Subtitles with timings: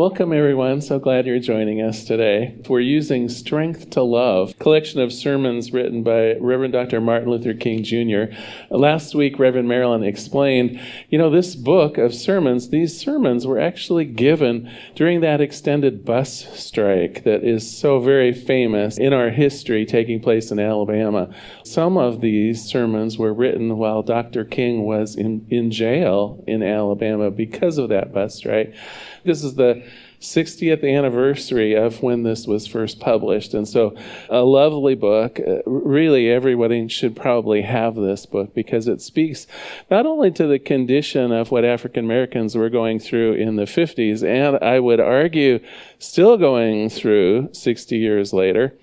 [0.00, 0.80] Welcome, everyone.
[0.80, 2.56] So glad you're joining us today.
[2.70, 7.02] We're using Strength to Love, collection of sermons written by Reverend Dr.
[7.02, 8.34] Martin Luther King Jr.
[8.70, 14.06] Last week, Reverend Marilyn explained, you know, this book of sermons, these sermons were actually
[14.06, 20.18] given during that extended bus strike that is so very famous in our history taking
[20.18, 21.28] place in Alabama.
[21.62, 24.46] Some of these sermons were written while Dr.
[24.46, 28.74] King was in, in jail in Alabama because of that bus strike.
[29.24, 29.84] This is the
[30.20, 33.54] 60th anniversary of when this was first published.
[33.54, 33.96] And so,
[34.28, 35.40] a lovely book.
[35.40, 39.46] Uh, really, everybody should probably have this book because it speaks
[39.90, 44.22] not only to the condition of what African Americans were going through in the 50s,
[44.22, 45.60] and I would argue
[45.98, 48.74] still going through 60 years later,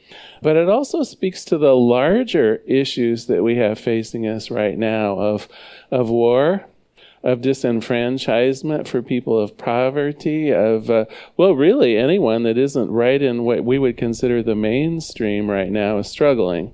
[0.41, 5.19] but it also speaks to the larger issues that we have facing us right now
[5.19, 5.47] of,
[5.91, 6.65] of war
[7.27, 11.03] of disenfranchisement for people of poverty, of, uh,
[11.35, 15.97] well, really anyone that isn't right in what we would consider the mainstream right now
[15.97, 16.71] is struggling.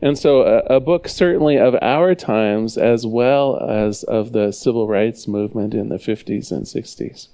[0.00, 4.88] And so, a, a, book certainly of our times as well as of the civil
[4.88, 7.28] rights movement in the 50s and 60s.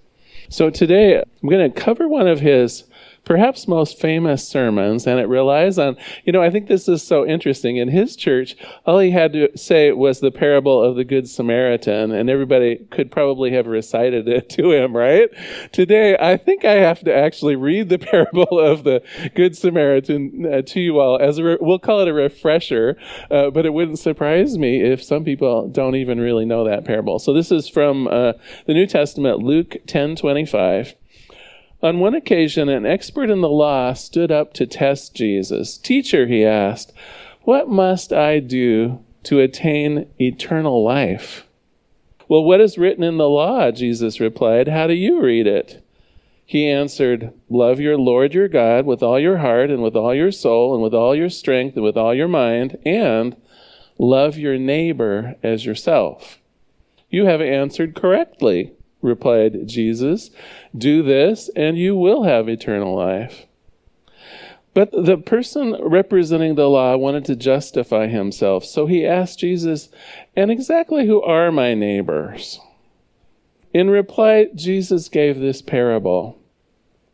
[0.49, 2.83] So, today I'm going to cover one of his
[3.27, 7.27] perhaps most famous sermons, and it relies on, you know, I think this is so
[7.27, 7.77] interesting.
[7.77, 12.13] In his church, all he had to say was the parable of the Good Samaritan,
[12.13, 15.29] and everybody could probably have recited it to him, right?
[15.73, 19.03] Today, I think I have to actually read the parable of the
[19.35, 22.97] Good Samaritan uh, to you all as a, re- we'll call it a refresher,
[23.31, 27.19] uh, but it wouldn't surprise me if some people don't even really know that parable.
[27.19, 28.35] So this is from uh,
[28.67, 30.95] the New Testament, Luke 10 25.
[31.83, 35.77] On one occasion, an expert in the law stood up to test Jesus.
[35.77, 36.93] Teacher, he asked,
[37.47, 41.47] what must I do to attain eternal life?
[42.27, 43.71] Well, what is written in the law?
[43.71, 44.67] Jesus replied.
[44.67, 45.81] How do you read it?
[46.45, 50.33] He answered, Love your Lord your God with all your heart and with all your
[50.33, 53.37] soul and with all your strength and with all your mind, and
[53.97, 56.41] love your neighbor as yourself.
[57.11, 58.73] You have answered correctly
[59.07, 60.31] replied Jesus.
[60.77, 63.47] Do this, and you will have eternal life.
[64.75, 69.89] But the person representing the law wanted to justify himself, so he asked Jesus,
[70.37, 72.61] And exactly who are my neighbors?
[73.73, 76.39] In reply, Jesus gave this parable.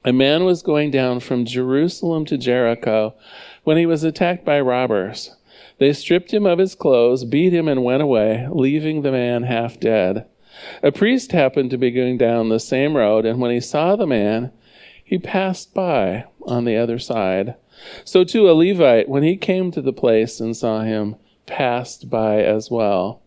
[0.04, 3.14] A man was going down from Jerusalem to Jericho
[3.62, 5.36] when he was attacked by robbers.
[5.78, 9.78] They stripped him of his clothes, beat him, and went away, leaving the man half
[9.78, 10.26] dead.
[10.82, 14.06] A priest happened to be going down the same road, and when he saw the
[14.06, 14.52] man,
[15.02, 17.54] he passed by on the other side.
[18.04, 22.42] So too a Levite, when he came to the place and saw him, passed by
[22.42, 23.22] as well.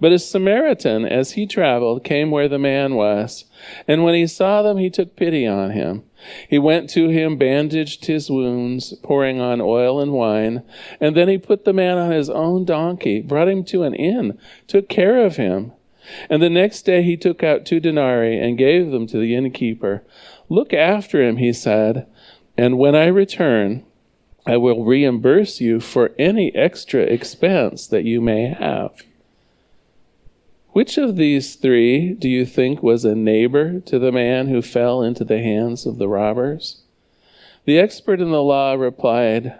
[0.00, 3.44] But a Samaritan, as he traveled, came where the man was,
[3.86, 6.04] and when he saw them, he took pity on him.
[6.48, 10.62] He went to him, bandaged his wounds, pouring on oil and wine,
[11.00, 14.38] and then he put the man on his own donkey, brought him to an inn,
[14.66, 15.72] took care of him.
[16.30, 20.02] And the next day he took out two denarii and gave them to the innkeeper.
[20.48, 22.06] Look after him, he said,
[22.56, 23.84] and when I return,
[24.44, 29.02] I will reimburse you for any extra expense that you may have.
[30.70, 35.02] Which of these three do you think was a neighbor to the man who fell
[35.02, 36.82] into the hands of the robbers?
[37.64, 39.58] The expert in the law replied,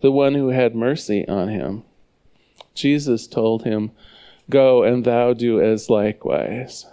[0.00, 1.84] The one who had mercy on him.
[2.74, 3.92] Jesus told him,
[4.48, 6.86] Go and thou do as likewise.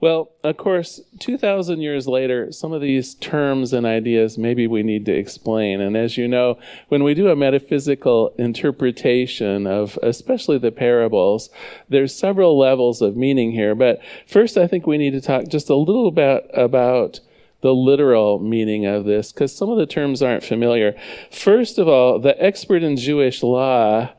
[0.00, 5.04] Well, of course, 2,000 years later, some of these terms and ideas maybe we need
[5.04, 5.82] to explain.
[5.82, 6.58] And as you know,
[6.88, 11.50] when we do a metaphysical interpretation of especially the parables,
[11.90, 13.74] there's several levels of meaning here.
[13.74, 17.20] But first, I think we need to talk just a little bit about
[17.60, 20.94] the literal meaning of this because some of the terms aren't familiar.
[21.30, 24.10] First of all, the expert in Jewish law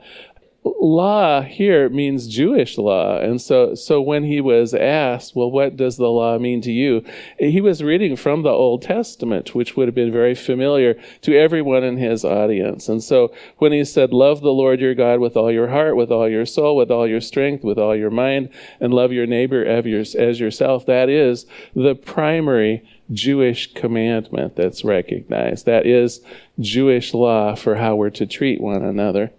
[0.63, 3.17] law here means Jewish law.
[3.17, 7.03] And so, so when he was asked, well, what does the law mean to you?
[7.39, 11.83] He was reading from the Old Testament, which would have been very familiar to everyone
[11.83, 12.89] in his audience.
[12.89, 16.11] And so when he said, love the Lord your God with all your heart, with
[16.11, 18.49] all your soul, with all your strength, with all your mind,
[18.79, 25.65] and love your neighbor as yourself, that is the primary Jewish commandment that's recognized.
[25.65, 26.21] That is
[26.59, 29.31] Jewish law for how we're to treat one another.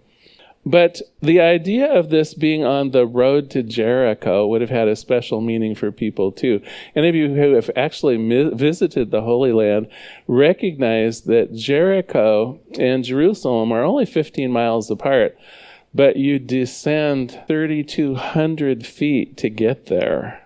[0.65, 4.95] But the idea of this being on the road to Jericho would have had a
[4.95, 6.61] special meaning for people too.
[6.95, 9.87] Any of you who have actually mi- visited the Holy Land
[10.25, 15.37] recognize that Jericho and Jerusalem are only 15 miles apart,
[15.93, 20.43] but you descend 3,200 feet to get there.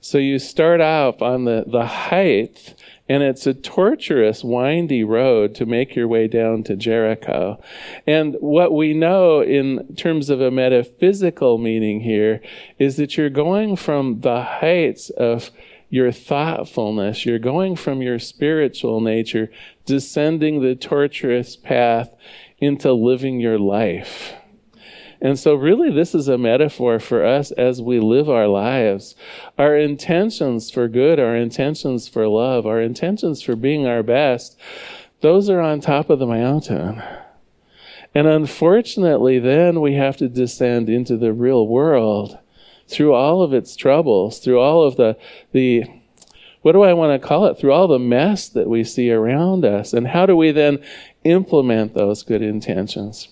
[0.00, 2.74] So you start off on the, the height
[3.08, 7.60] and it's a torturous, windy road to make your way down to Jericho.
[8.06, 12.40] And what we know in terms of a metaphysical meaning here
[12.78, 15.50] is that you're going from the heights of
[15.88, 19.50] your thoughtfulness, you're going from your spiritual nature,
[19.84, 22.12] descending the tortuous path
[22.58, 24.34] into living your life.
[25.20, 29.16] And so, really, this is a metaphor for us as we live our lives.
[29.58, 34.58] Our intentions for good, our intentions for love, our intentions for being our best,
[35.20, 37.02] those are on top of the mountain.
[38.14, 42.38] And unfortunately, then we have to descend into the real world
[42.88, 45.16] through all of its troubles, through all of the,
[45.52, 45.84] the
[46.62, 47.58] what do I want to call it?
[47.58, 49.92] Through all the mess that we see around us.
[49.92, 50.82] And how do we then
[51.24, 53.28] implement those good intentions?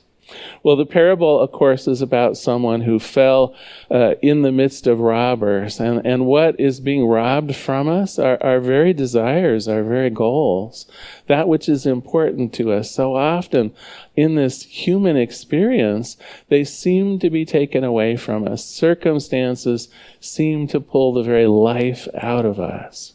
[0.63, 3.55] Well, the parable, of course, is about someone who fell
[3.91, 5.79] uh, in the midst of robbers.
[5.79, 8.19] And, and what is being robbed from us?
[8.19, 10.87] Our, our very desires, our very goals,
[11.27, 12.91] that which is important to us.
[12.91, 13.75] So often
[14.17, 16.17] in this human experience,
[16.49, 18.65] they seem to be taken away from us.
[18.65, 19.89] Circumstances
[20.21, 23.13] seem to pull the very life out of us.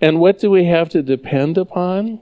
[0.00, 2.20] And what do we have to depend upon?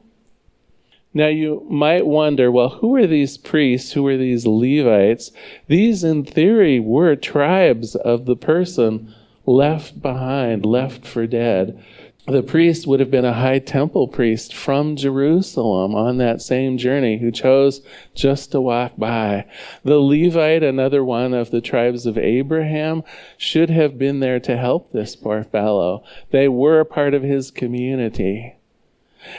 [1.12, 3.92] Now, you might wonder well, who are these priests?
[3.92, 5.32] Who are these Levites?
[5.66, 9.12] These, in theory, were tribes of the person
[9.44, 11.82] left behind, left for dead.
[12.28, 17.18] The priest would have been a high temple priest from Jerusalem on that same journey
[17.18, 17.80] who chose
[18.14, 19.46] just to walk by.
[19.82, 23.02] The Levite, another one of the tribes of Abraham,
[23.36, 26.04] should have been there to help this poor fellow.
[26.30, 28.54] They were part of his community.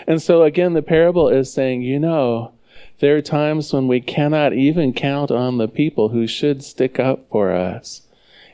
[0.07, 2.53] And so again, the parable is saying, you know,
[2.99, 7.27] there are times when we cannot even count on the people who should stick up
[7.29, 8.03] for us.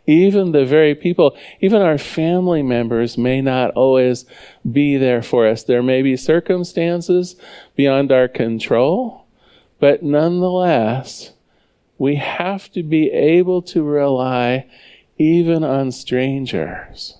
[0.05, 4.25] Even the very people, even our family members may not always
[4.69, 5.63] be there for us.
[5.63, 7.35] There may be circumstances
[7.75, 9.25] beyond our control,
[9.81, 11.33] but nonetheless,
[11.97, 14.65] we have to be able to rely
[15.17, 17.17] even on strangers.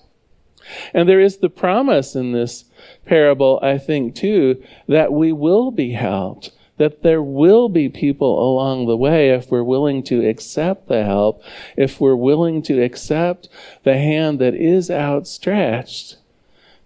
[0.94, 2.64] And there is the promise in this
[3.08, 8.86] parable, I think, too, that we will be helped, that there will be people along
[8.86, 11.42] the way if we're willing to accept the help,
[11.76, 13.48] if we're willing to accept
[13.82, 16.16] the hand that is outstretched,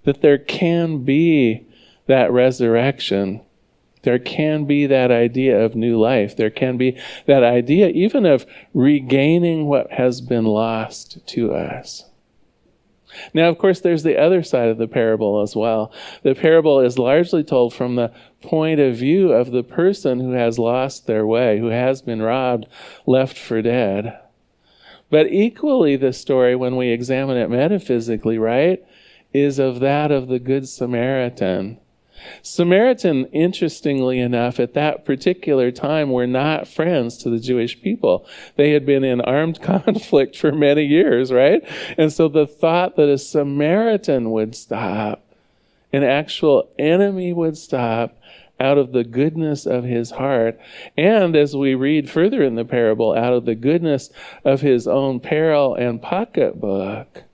[0.05, 1.67] that there can be
[2.07, 3.41] that resurrection.
[4.03, 6.37] There can be that idea of new life.
[6.37, 12.05] There can be that idea even of regaining what has been lost to us.
[13.35, 15.93] Now, of course, there's the other side of the parable as well.
[16.23, 20.59] The parable is largely told from the point of view of the person who has
[20.59, 22.67] lost their way, who has been robbed,
[23.07, 24.19] left for dead.
[25.11, 28.83] But equally, the story, when we examine it metaphysically, right,
[29.35, 31.79] is of that of the Good Samaritan
[32.43, 38.27] Samaritan, interestingly enough, at that particular time were not friends to the Jewish people.
[38.57, 41.63] They had been in armed conflict for many years, right?
[41.99, 45.25] And so the thought that a Samaritan would stop,
[45.93, 48.17] an actual enemy would stop,
[48.63, 50.59] out of the goodness of his heart,
[50.97, 54.09] and as we read further in the parable, out of the goodness
[54.45, 57.25] of his own peril and pocketbook.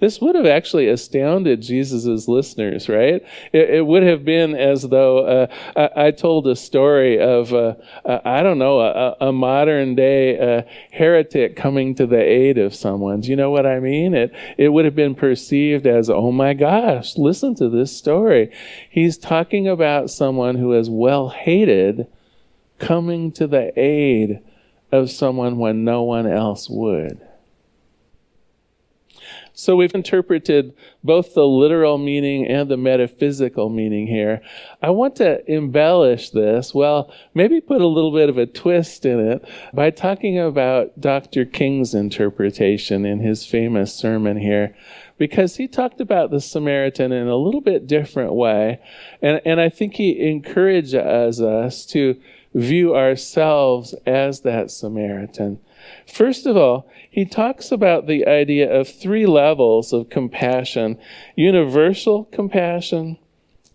[0.00, 3.22] This would have actually astounded Jesus' listeners, right?
[3.52, 7.74] It, it, would have been as though uh, I, I, told a story of, uh,
[8.04, 12.74] uh, I don't know, a, a modern day uh, heretic coming to the aid of
[12.74, 13.20] someone.
[13.20, 14.14] Do you know what I mean?
[14.14, 18.52] It, it would have been perceived as, oh my gosh, listen to this story.
[18.90, 22.06] He's talking about someone who is well hated
[22.78, 24.40] coming to the aid
[24.92, 27.27] of someone when no one else would.
[29.58, 30.72] So we've interpreted
[31.02, 34.40] both the literal meaning and the metaphysical meaning here.
[34.80, 39.18] I want to embellish this, well, maybe put a little bit of a twist in
[39.18, 41.44] it by talking about Dr.
[41.44, 44.76] King's interpretation in his famous sermon here
[45.18, 48.80] because he talked about the Samaritan in a little bit different way.
[49.20, 50.94] And, and I think he encourages
[51.42, 52.14] us to
[52.54, 55.58] view ourselves as that Samaritan.
[56.06, 60.98] First of all, he talks about the idea of three levels of compassion
[61.36, 63.18] universal compassion,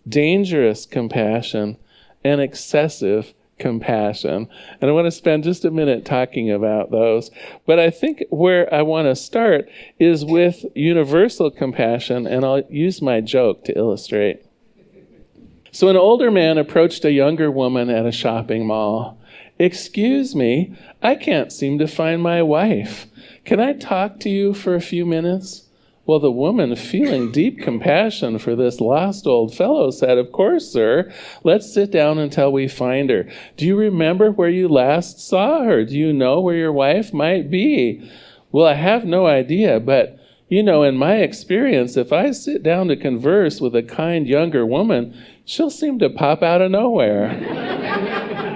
[0.08, 1.76] dangerous compassion,
[2.24, 4.48] and excessive compassion.
[4.80, 7.30] And I want to spend just a minute talking about those.
[7.66, 9.68] But I think where I want to start
[9.98, 14.44] is with universal compassion, and I'll use my joke to illustrate.
[15.70, 19.18] So, an older man approached a younger woman at a shopping mall.
[19.58, 23.06] Excuse me, I can't seem to find my wife.
[23.44, 25.68] Can I talk to you for a few minutes?
[26.06, 31.10] Well, the woman, feeling deep compassion for this lost old fellow, said, Of course, sir.
[31.44, 33.26] Let's sit down until we find her.
[33.56, 35.84] Do you remember where you last saw her?
[35.84, 38.10] Do you know where your wife might be?
[38.52, 40.18] Well, I have no idea, but
[40.48, 44.66] you know, in my experience, if I sit down to converse with a kind younger
[44.66, 48.50] woman, she'll seem to pop out of nowhere.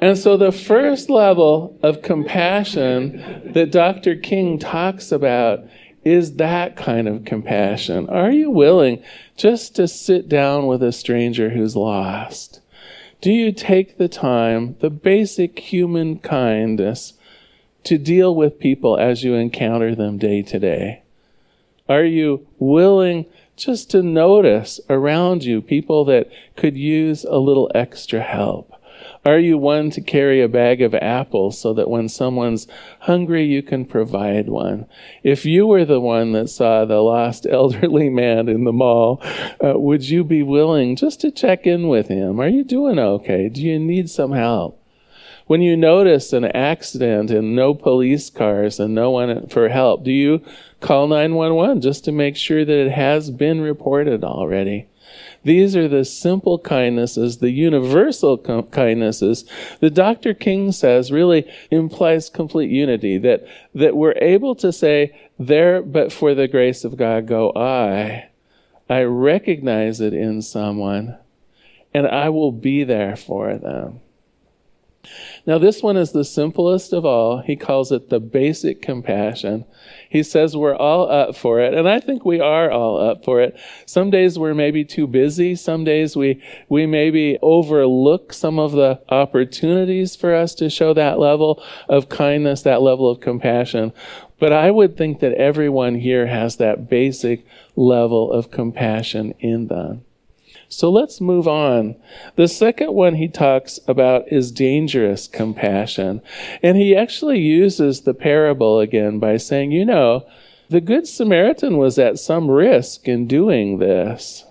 [0.00, 4.16] And so, the first level of compassion that Dr.
[4.16, 5.64] King talks about
[6.04, 8.08] is that kind of compassion.
[8.08, 9.02] Are you willing
[9.36, 12.60] just to sit down with a stranger who's lost?
[13.20, 17.12] Do you take the time, the basic human kindness,
[17.84, 21.02] to deal with people as you encounter them day to day?
[21.86, 23.26] Are you willing
[23.56, 28.72] just to notice around you people that could use a little extra help?
[29.22, 32.66] Are you one to carry a bag of apples so that when someone's
[33.00, 34.86] hungry, you can provide one?
[35.22, 39.20] If you were the one that saw the lost elderly man in the mall,
[39.62, 42.40] uh, would you be willing just to check in with him?
[42.40, 43.50] Are you doing okay?
[43.50, 44.82] Do you need some help?
[45.46, 50.12] When you notice an accident and no police cars and no one for help, do
[50.12, 50.42] you
[50.80, 54.86] call 911 just to make sure that it has been reported already?
[55.42, 59.44] These are the simple kindnesses, the universal com- kindnesses
[59.80, 60.34] that Dr.
[60.34, 66.34] King says really implies complete unity, that, that we're able to say, There, but for
[66.34, 68.28] the grace of God, go I.
[68.88, 71.16] I recognize it in someone,
[71.94, 74.00] and I will be there for them.
[75.46, 77.38] Now, this one is the simplest of all.
[77.38, 79.64] He calls it the basic compassion.
[80.10, 83.40] He says we're all up for it, and I think we are all up for
[83.40, 83.56] it.
[83.86, 85.54] Some days we're maybe too busy.
[85.54, 91.20] Some days we, we maybe overlook some of the opportunities for us to show that
[91.20, 93.92] level of kindness, that level of compassion.
[94.40, 100.04] But I would think that everyone here has that basic level of compassion in them.
[100.72, 101.96] So let's move on.
[102.36, 106.22] The second one he talks about is dangerous compassion.
[106.62, 110.24] And he actually uses the parable again by saying, you know,
[110.68, 114.44] the Good Samaritan was at some risk in doing this.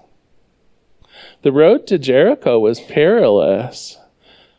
[1.41, 3.97] The road to Jericho was perilous.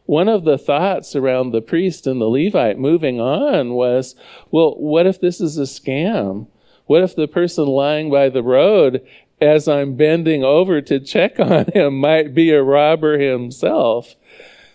[0.06, 4.14] One of the thoughts around the priest and the Levite moving on was,
[4.50, 6.46] well, what if this is a scam?
[6.86, 9.06] What if the person lying by the road
[9.40, 14.14] as I'm bending over to check on him might be a robber himself.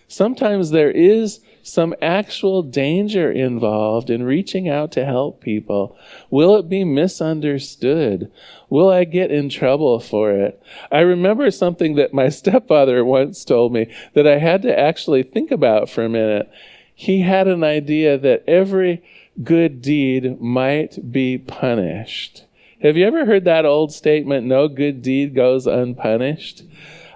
[0.08, 5.96] Sometimes there is some actual danger involved in reaching out to help people.
[6.30, 8.30] Will it be misunderstood?
[8.70, 10.62] Will I get in trouble for it?
[10.92, 15.50] I remember something that my stepfather once told me that I had to actually think
[15.50, 16.48] about for a minute.
[16.94, 19.02] He had an idea that every
[19.42, 22.44] good deed might be punished.
[22.82, 26.62] Have you ever heard that old statement, no good deed goes unpunished?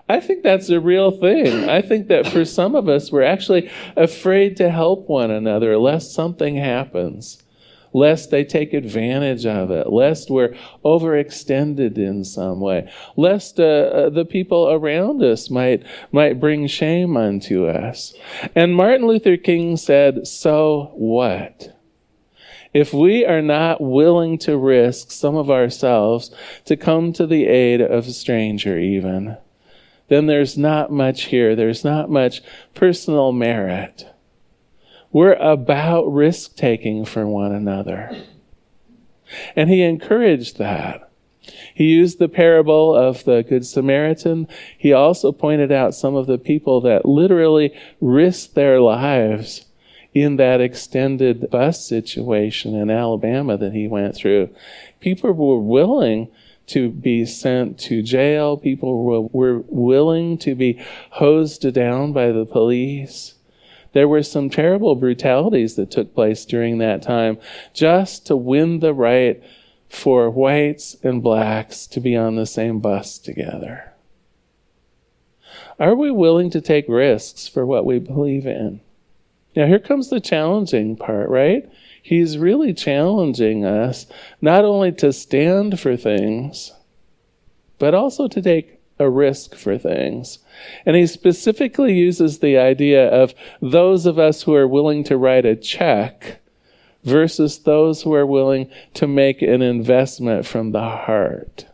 [0.09, 1.69] I think that's a real thing.
[1.69, 6.13] I think that for some of us, we're actually afraid to help one another lest
[6.13, 7.43] something happens,
[7.93, 14.11] lest they take advantage of it, lest we're overextended in some way, lest uh, uh,
[14.11, 18.15] the people around us might, might bring shame unto us.
[18.57, 21.80] And Martin Luther King said, So what?
[22.73, 26.31] If we are not willing to risk some of ourselves
[26.65, 29.37] to come to the aid of a stranger, even,
[30.09, 31.57] then there's not much here.
[31.57, 32.43] There's not much
[32.75, 34.07] personal merit.
[35.13, 38.25] We're about risk taking for one another.
[39.57, 41.11] And he encouraged that.
[41.75, 44.47] He used the parable of the Good Samaritan.
[44.77, 49.67] He also pointed out some of the people that literally risked their lives
[50.13, 54.51] in that extended bus situation in Alabama that he went through.
[54.99, 56.29] People were willing
[56.67, 58.57] to be sent to jail.
[58.57, 63.35] People were, were willing to be hosed down by the police.
[63.93, 67.39] There were some terrible brutalities that took place during that time
[67.73, 69.43] just to win the right
[69.89, 73.93] for whites and blacks to be on the same bus together.
[75.81, 78.81] Are we willing to take risks for what we believe in?
[79.57, 81.69] Now, here comes the challenging part, right?
[82.03, 84.07] He's really challenging us
[84.41, 86.73] not only to stand for things,
[87.79, 90.39] but also to take a risk for things.
[90.87, 95.47] And he specifically uses the idea of those of us who are willing to write
[95.47, 96.41] a check
[97.03, 101.67] versus those who are willing to make an investment from the heart.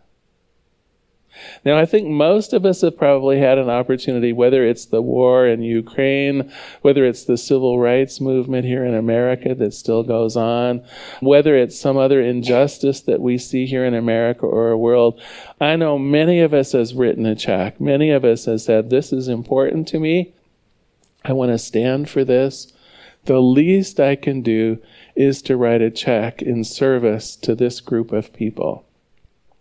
[1.64, 5.46] Now, I think most of us have probably had an opportunity, whether it's the war
[5.46, 6.50] in Ukraine,
[6.82, 10.84] whether it's the civil rights movement here in America that still goes on,
[11.20, 15.20] whether it's some other injustice that we see here in America or a world.
[15.60, 17.80] I know many of us has written a check.
[17.80, 20.34] Many of us has said, this is important to me.
[21.24, 22.72] I want to stand for this.
[23.24, 24.78] The least I can do
[25.16, 28.85] is to write a check in service to this group of people.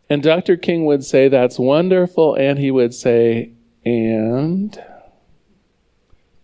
[0.09, 0.57] And Dr.
[0.57, 2.35] King would say, That's wonderful.
[2.35, 3.53] And he would say,
[3.85, 4.81] And,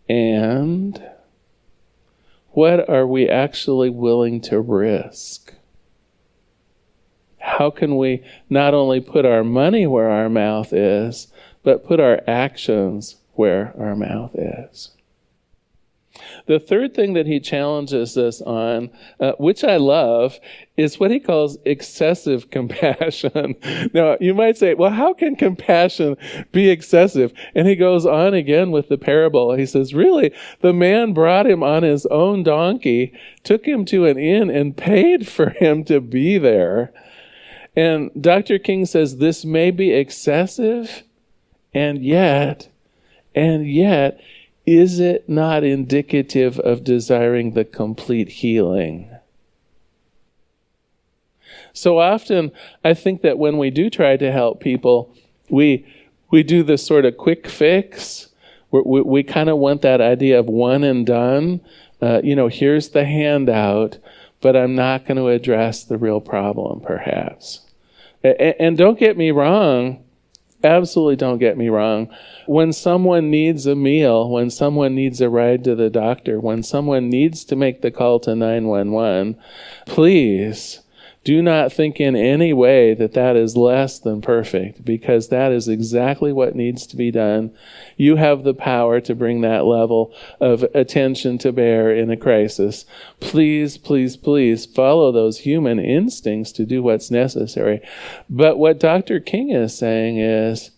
[0.10, 1.04] and,
[2.52, 5.54] what are we actually willing to risk?
[7.40, 11.28] How can we not only put our money where our mouth is,
[11.64, 14.92] but put our actions where our mouth is?
[16.48, 20.40] The third thing that he challenges us on, uh, which I love,
[20.78, 23.56] is what he calls excessive compassion.
[23.94, 26.18] now, you might say, well, how can compassion
[26.52, 27.34] be excessive?
[27.56, 29.54] And he goes on again with the parable.
[29.54, 33.14] He says, really, the man brought him on his own donkey,
[33.44, 36.92] took him to an inn, and paid for him to be there.
[37.76, 38.60] And Dr.
[38.60, 41.04] King says this may be excessive,
[41.74, 42.68] and yet,
[43.34, 44.20] and yet,
[44.78, 49.10] is it not indicative of desiring the complete healing?
[51.74, 52.52] So often,
[52.84, 55.16] I think that when we do try to help people,
[55.50, 55.86] we,
[56.30, 58.30] we do this sort of quick fix.
[58.72, 61.62] we we, we kind of want that idea of one and done.
[62.02, 63.98] Uh, you know, here's the handout,
[64.42, 67.62] but I'm not going to address the real problem, perhaps.
[68.24, 70.04] And, and don't get me wrong,
[70.64, 72.10] absolutely don't get me wrong.
[72.46, 77.10] When someone needs a meal, when someone needs a ride to the doctor, when someone
[77.10, 79.38] needs to make the call to 911,
[79.86, 80.81] please
[81.24, 85.68] do not think in any way that that is less than perfect because that is
[85.68, 87.56] exactly what needs to be done.
[87.96, 92.86] You have the power to bring that level of attention to bear in a crisis.
[93.20, 97.82] Please, please, please follow those human instincts to do what's necessary.
[98.28, 99.20] But what Dr.
[99.20, 100.72] King is saying is,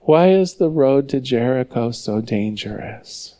[0.00, 3.36] why is the road to Jericho so dangerous?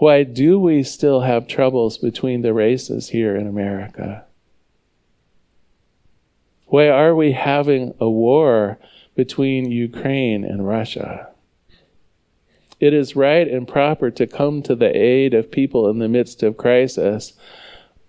[0.00, 4.24] Why do we still have troubles between the races here in America?
[6.68, 8.78] Why are we having a war
[9.14, 11.28] between Ukraine and Russia?
[12.80, 16.42] It is right and proper to come to the aid of people in the midst
[16.42, 17.34] of crisis,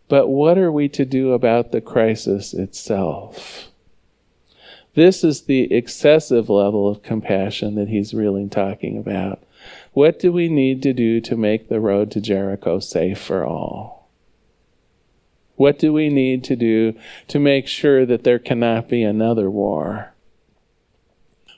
[0.08, 3.68] but what are we to do about the crisis itself?
[4.96, 9.44] This is the excessive level of compassion that he's really talking about.
[9.94, 14.10] What do we need to do to make the road to Jericho safe for all?
[15.56, 16.96] What do we need to do
[17.28, 20.14] to make sure that there cannot be another war?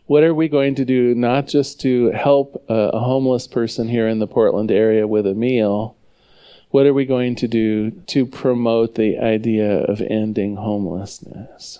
[0.08, 4.20] What are we going to do not just to help a, homeless person here in
[4.20, 5.96] the Portland area with a meal?
[6.72, 11.80] What are we going to do to promote the idea of ending homelessness?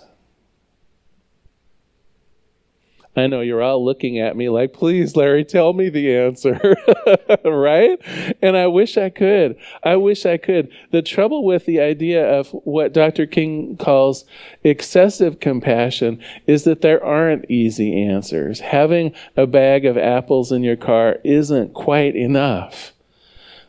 [3.16, 6.76] I know you're all looking at me like, please, Larry, tell me the answer.
[7.44, 7.98] right?
[8.42, 9.56] And I wish I could.
[9.82, 10.68] I wish I could.
[10.90, 13.26] The trouble with the idea of what Dr.
[13.26, 14.24] King calls
[14.64, 18.60] excessive compassion is that there aren't easy answers.
[18.60, 22.94] Having a bag of apples in your car isn't quite enough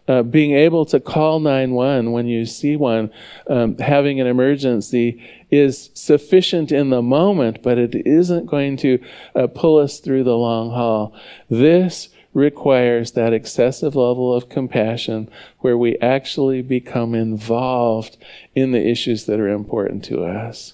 [0.07, 3.11] uh, being able to call 911 when you see one
[3.47, 5.21] um, having an emergency
[5.57, 9.03] is sufficient in the moment, but it isn't going to
[9.35, 11.15] uh, pull us through the long haul.
[11.49, 18.17] This requires that excessive level of compassion where we actually become involved
[18.53, 20.73] in the issues that are important to us.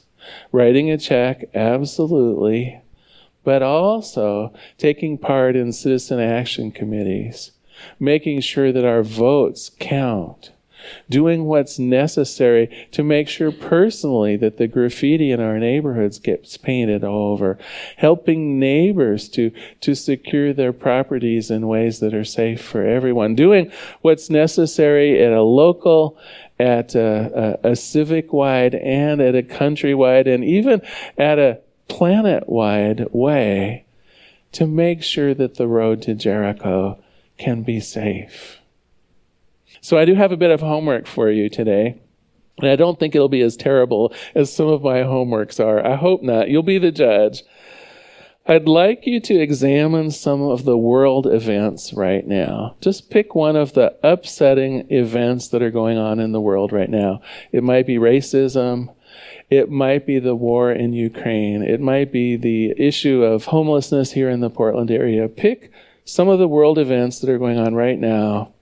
[0.52, 2.82] Writing a check, absolutely,
[3.44, 7.52] but also taking part in citizen action committees
[8.00, 10.52] making sure that our votes count,
[11.10, 17.04] doing what's necessary to make sure personally that the graffiti in our neighborhoods gets painted
[17.04, 17.58] over,
[17.98, 23.72] helping neighbors to, to secure their properties in ways that are safe for everyone, doing
[24.02, 26.17] what's necessary at a local
[26.60, 30.80] at a, a, a civic wide and at a countrywide and even
[31.17, 33.84] at a planet wide way
[34.52, 37.02] to make sure that the road to Jericho
[37.38, 38.61] can be safe.
[39.82, 42.00] So I do have a bit of homework for you today.
[42.60, 45.86] And I don't think it'll be as terrible as some of my homeworks are.
[45.86, 46.50] I hope not.
[46.50, 47.44] You'll be the judge.
[48.48, 52.76] I'd like you to examine some of the world events right now.
[52.82, 56.89] Just pick one of the upsetting events that are going on in the world right
[56.89, 57.22] now.
[57.52, 58.94] It might be racism.
[59.50, 61.62] It might be the war in Ukraine.
[61.62, 65.28] It might be the issue of homelessness here in the Portland area.
[65.28, 65.72] Pick
[66.04, 68.54] some of the world events that are going on right now.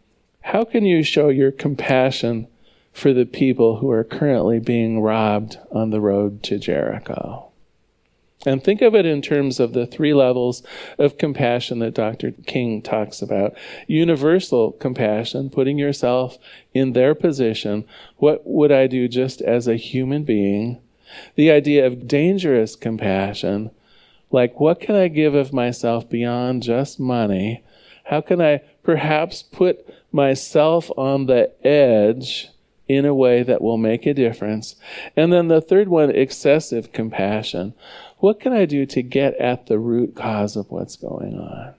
[0.42, 2.48] How can you show your compassion
[2.92, 7.50] for the people who are currently being robbed on the road to Jericho?
[8.46, 10.64] And think of it in terms of the three levels
[10.98, 12.32] of compassion that Dr.
[12.32, 13.54] King talks about.
[13.86, 16.38] Universal compassion, putting yourself
[16.74, 17.84] in their position.
[18.16, 20.80] What would I do just as a human being?
[21.36, 23.72] The idea of dangerous compassion,
[24.32, 27.64] like what can I give of myself beyond just money?
[28.06, 32.50] How can I perhaps put myself on the edge
[32.88, 34.76] in a way that will make a difference?
[35.16, 37.74] And then the third one, excessive compassion
[38.20, 41.74] what can I do to get at the root cause of what's going on?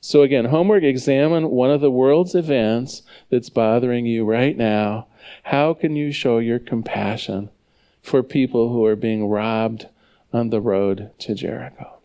[0.00, 5.06] So, again, homework examine one of the world's events that's bothering you right now.
[5.44, 7.50] How can you show your compassion
[8.02, 9.88] for people who are being robbed
[10.32, 11.98] on the road to Jericho?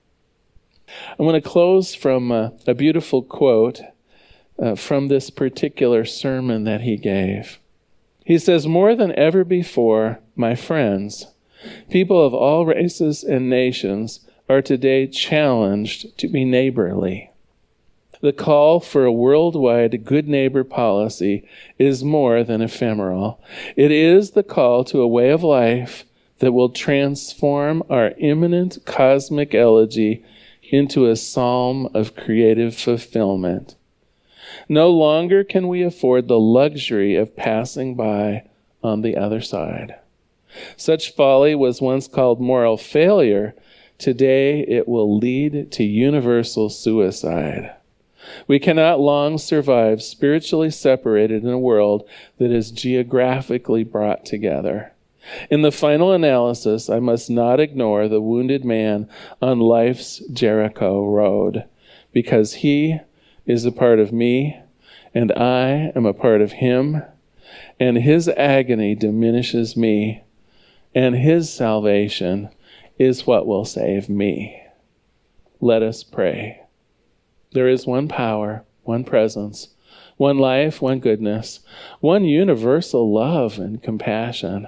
[1.18, 3.82] I want to close from a, a beautiful quote
[4.62, 7.60] uh, from this particular sermon that he gave.
[8.24, 11.28] He says, More than ever before, my friends,
[11.90, 17.32] People of all races and nations are today challenged to be neighborly.
[18.22, 21.48] The call for a worldwide good neighbor policy
[21.78, 23.42] is more than ephemeral.
[23.76, 26.06] It is the call to a way of life
[26.40, 30.24] that will transform our imminent cosmic elegy
[30.64, 33.76] into a psalm of creative fulfillment.
[34.68, 38.44] No longer can we afford the luxury of passing by
[38.84, 39.96] on the other side.
[40.76, 43.56] Such folly was once called moral failure.
[43.98, 47.74] Today it will lead to universal suicide.
[48.48, 54.94] We cannot long survive spiritually separated in a world that is geographically brought together.
[55.50, 59.08] In the final analysis, I must not ignore the wounded man
[59.42, 61.66] on life's Jericho road
[62.12, 63.00] because he
[63.46, 64.60] is a part of me
[65.14, 67.04] and I am a part of him,
[67.80, 70.24] and his agony diminishes me
[70.94, 72.50] and his salvation
[72.98, 74.62] is what will save me.
[75.60, 76.62] Let us pray.
[77.54, 79.70] There is one power, one presence,
[80.18, 81.62] one life, one goodness,
[82.00, 84.68] one universal love and compassion.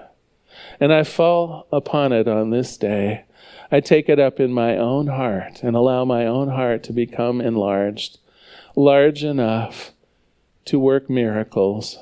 [0.80, 3.26] And I fall upon it on this day.
[3.72, 7.42] I take it up in my own heart and allow my own heart to become
[7.42, 8.20] enlarged,
[8.76, 9.92] large enough
[10.66, 11.98] to work miracles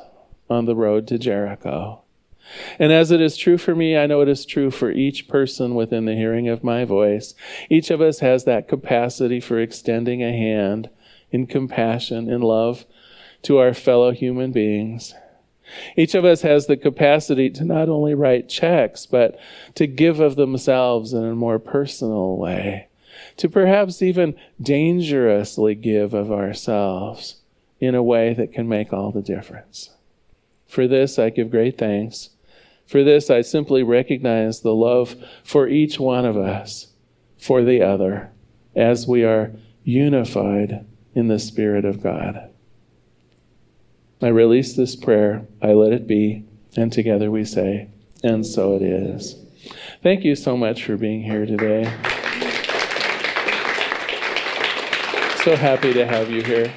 [0.50, 2.02] on the road to Jericho.
[2.80, 5.76] And as it is true for me, I know it is true for each person
[5.76, 7.34] within the hearing of my voice.
[7.70, 10.90] Each of us has that capacity for extending a hand
[11.32, 12.86] in compassion, in love
[13.44, 15.14] to our fellow human beings.
[15.96, 19.40] Each of us has the capacity to not only write checks, but
[19.76, 22.88] to give of themselves in a more personal way,
[23.38, 27.42] to perhaps even dangerously give of ourselves
[27.80, 29.92] in a way that can make all the difference.
[30.68, 32.30] For this, I give great thanks.
[32.86, 36.88] For this, I simply recognize the love for each one of us
[37.38, 38.32] for the other
[38.76, 39.52] as we are
[39.84, 42.50] unified in the Spirit of God.
[44.22, 46.46] I release this prayer, I let it be,
[46.78, 47.90] and together we say,
[48.24, 49.36] and so it is.
[50.04, 52.21] Thank you so much for being here today.
[55.44, 56.72] So happy to have you here.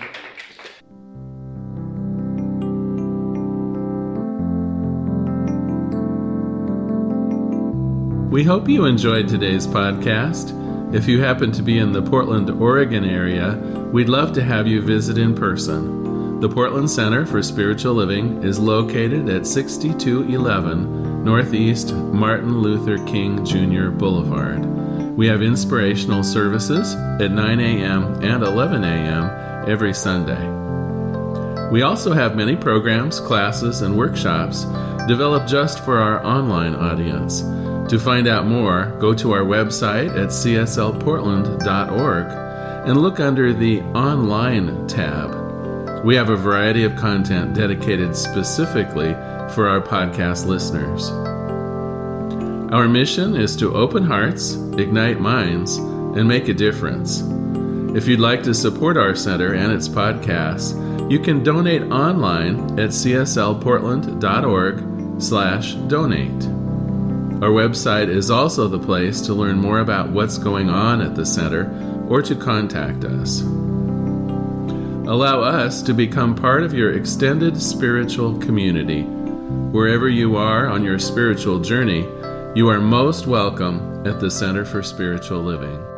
[8.31, 10.95] We hope you enjoyed today's podcast.
[10.95, 13.57] If you happen to be in the Portland, Oregon area,
[13.93, 16.41] we'd love to have you visit in person.
[16.41, 23.91] The Portland Center for Spiritual Living is located at 6211 Northeast Martin Luther King Jr.
[23.91, 24.84] Boulevard.
[25.17, 28.23] We have inspirational services at 9 a.m.
[28.25, 29.69] and 11 a.m.
[29.69, 30.51] every Sunday.
[31.71, 34.65] We also have many programs, classes, and workshops
[35.07, 37.43] developed just for our online audience.
[37.91, 42.27] To find out more, go to our website at cslportland.org
[42.89, 46.05] and look under the Online tab.
[46.05, 49.13] We have a variety of content dedicated specifically
[49.55, 51.11] for our podcast listeners.
[52.75, 57.23] Our mission is to open hearts, ignite minds, and make a difference.
[57.97, 60.75] If you'd like to support our center and its podcasts,
[61.09, 66.45] you can donate online at cslportland.org slash donate.
[67.45, 71.25] Our website is also the place to learn more about what's going on at the
[71.25, 71.71] center
[72.09, 73.43] or to contact us.
[75.07, 79.05] Allow us to become part of your extended spiritual community.
[79.05, 82.05] Wherever you are on your spiritual journey,
[82.55, 85.94] you are most welcome at the Center for Spiritual Living.